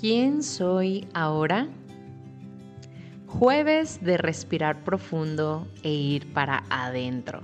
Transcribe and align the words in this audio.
¿Quién 0.00 0.44
soy 0.44 1.08
ahora? 1.12 1.66
Jueves 3.26 3.98
de 4.00 4.16
respirar 4.16 4.84
profundo 4.84 5.66
e 5.82 5.90
ir 5.90 6.32
para 6.32 6.62
adentro. 6.70 7.40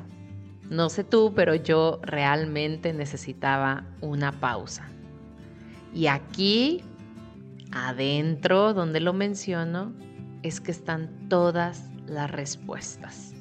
No 0.70 0.88
sé 0.88 1.02
tú, 1.02 1.32
pero 1.34 1.56
yo 1.56 1.98
realmente 2.02 2.92
necesitaba 2.92 3.84
una 4.00 4.30
pausa. 4.30 4.88
Y 5.92 6.06
aquí, 6.06 6.84
adentro, 7.72 8.72
donde 8.72 9.00
lo 9.00 9.12
menciono, 9.12 9.92
es 10.44 10.60
que 10.60 10.70
están 10.70 11.28
todas 11.28 11.90
las 12.06 12.30
respuestas. 12.30 13.34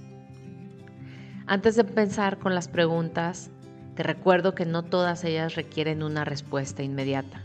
Antes 1.45 1.75
de 1.75 1.84
pensar 1.84 2.39
con 2.39 2.55
las 2.55 2.68
preguntas, 2.68 3.52
te 3.93 4.02
recuerdo 4.02 4.55
que 4.55 4.66
no 4.66 4.82
todas 4.82 5.23
ellas 5.23 5.54
requieren 5.54 6.02
una 6.02 6.25
respuesta 6.25 6.82
inmediata. 6.82 7.43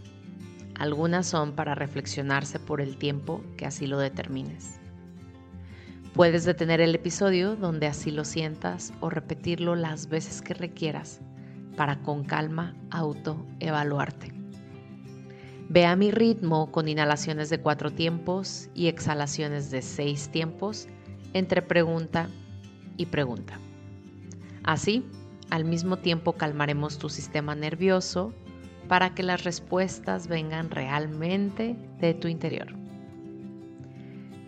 Algunas 0.79 1.27
son 1.27 1.53
para 1.53 1.75
reflexionarse 1.75 2.61
por 2.61 2.81
el 2.81 2.97
tiempo 2.97 3.43
que 3.57 3.67
así 3.67 3.87
lo 3.87 3.99
determines. 3.99 4.79
Puedes 6.15 6.45
detener 6.45 6.81
el 6.81 6.95
episodio 6.95 7.57
donde 7.57 7.87
así 7.87 8.11
lo 8.11 8.25
sientas 8.25 8.93
o 9.01 9.11
repetirlo 9.11 9.75
las 9.75 10.09
veces 10.09 10.41
que 10.41 10.55
requieras 10.55 11.21
para 11.77 12.01
con 12.03 12.25
calma 12.25 12.75
autoevaluarte. 12.91 14.33
Ve 15.69 15.85
a 15.85 15.97
mi 15.97 16.11
ritmo 16.11 16.73
con 16.73 16.89
inhalaciones 16.89 17.51
de 17.51 17.61
cuatro 17.61 17.93
tiempos 17.93 18.69
y 18.75 18.87
exhalaciones 18.87 19.71
de 19.71 19.83
seis 19.83 20.29
tiempos 20.31 20.89
entre 21.35 21.61
pregunta 21.61 22.31
y 22.97 23.07
pregunta. 23.07 23.59
Así, 24.65 25.05
al 25.51 25.65
mismo 25.65 25.99
tiempo 25.99 26.33
calmaremos 26.33 26.99
tu 26.99 27.09
sistema 27.09 27.55
nervioso 27.55 28.33
para 28.89 29.15
que 29.15 29.23
las 29.23 29.45
respuestas 29.45 30.27
vengan 30.27 30.71
realmente 30.71 31.77
de 32.01 32.15
tu 32.15 32.27
interior. 32.29 32.75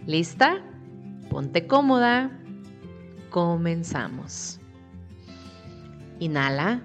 ¿Lista? 0.06 0.62
Ponte 1.28 1.67
cómoda. 1.67 2.31
Comenzamos. 3.31 4.59
Inhala. 6.19 6.83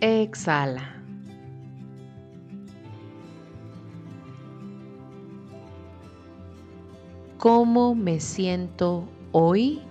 Exhala. 0.00 0.90
¿Cómo 7.38 7.94
me 7.94 8.20
siento 8.20 9.08
hoy? 9.32 9.82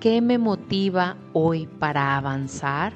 ¿Qué 0.00 0.22
me 0.22 0.38
motiva 0.38 1.18
hoy 1.34 1.66
para 1.66 2.16
avanzar? 2.16 2.94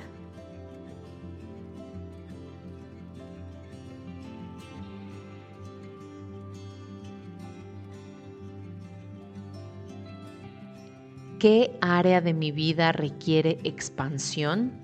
¿Qué 11.39 11.77
área 11.83 12.23
de 12.23 12.33
mi 12.33 12.53
vida 12.53 12.91
requiere 12.93 13.59
expansión? 13.65 14.84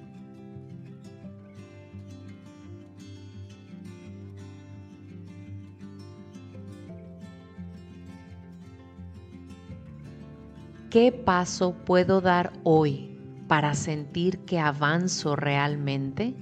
¿Qué 10.91 11.13
paso 11.13 11.73
puedo 11.85 12.21
dar 12.21 12.53
hoy 12.65 13.17
para 13.47 13.75
sentir 13.75 14.41
que 14.41 14.59
avanzo 14.59 15.37
realmente? 15.37 16.35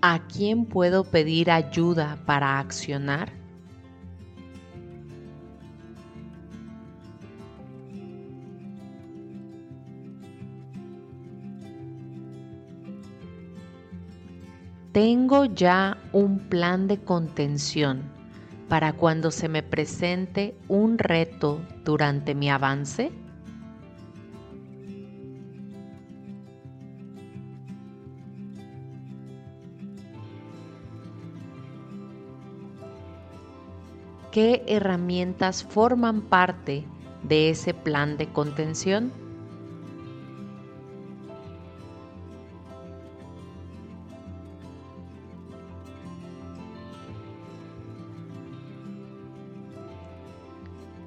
¿A 0.00 0.26
quién 0.28 0.64
puedo 0.64 1.04
pedir 1.04 1.50
ayuda 1.50 2.16
para 2.24 2.58
accionar? 2.58 3.30
Tengo 14.96 15.44
ya 15.44 15.98
un 16.14 16.38
plan 16.38 16.88
de 16.88 16.96
contención 16.96 18.00
para 18.66 18.94
cuando 18.94 19.30
se 19.30 19.46
me 19.46 19.62
presente 19.62 20.56
un 20.68 20.96
reto 20.96 21.60
durante 21.84 22.34
mi 22.34 22.48
avance. 22.48 23.12
¿Qué 34.32 34.64
herramientas 34.66 35.62
forman 35.62 36.22
parte 36.22 36.86
de 37.22 37.50
ese 37.50 37.74
plan 37.74 38.16
de 38.16 38.32
contención? 38.32 39.25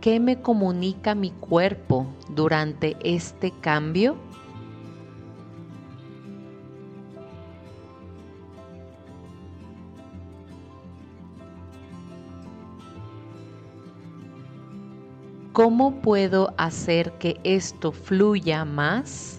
¿Qué 0.02 0.22
me 0.22 0.42
comunica 0.42 1.14
mi 1.14 1.32
cuerpo 1.32 2.08
durante 2.30 2.96
este 3.04 3.52
cambio? 3.52 4.16
¿Cómo 15.52 16.00
puedo 16.00 16.54
hacer 16.58 17.12
que 17.18 17.42
esto 17.44 17.92
fluya 17.92 18.64
más? 18.64 19.39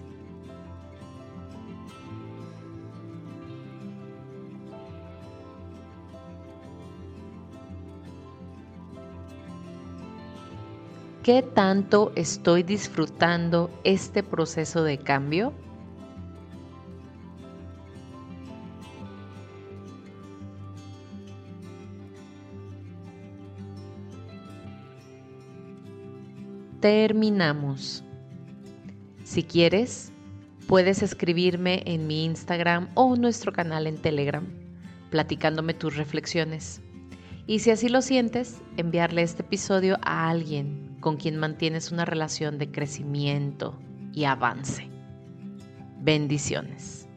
¿Qué 11.23 11.43
tanto 11.43 12.11
estoy 12.15 12.63
disfrutando 12.63 13.69
este 13.83 14.23
proceso 14.23 14.83
de 14.83 14.97
cambio? 14.97 15.53
Terminamos. 26.79 28.03
Si 29.23 29.43
quieres, 29.43 30.11
puedes 30.65 31.03
escribirme 31.03 31.83
en 31.85 32.07
mi 32.07 32.25
Instagram 32.25 32.89
o 32.95 33.15
nuestro 33.15 33.53
canal 33.53 33.85
en 33.85 33.97
Telegram, 33.97 34.47
platicándome 35.11 35.75
tus 35.75 35.95
reflexiones. 35.97 36.81
Y 37.45 37.59
si 37.59 37.69
así 37.69 37.89
lo 37.89 38.01
sientes, 38.01 38.59
enviarle 38.77 39.21
este 39.21 39.43
episodio 39.43 39.99
a 40.01 40.27
alguien 40.27 40.90
con 41.01 41.17
quien 41.17 41.37
mantienes 41.37 41.91
una 41.91 42.05
relación 42.05 42.57
de 42.57 42.71
crecimiento 42.71 43.77
y 44.13 44.23
avance. 44.23 44.87
Bendiciones. 45.99 47.09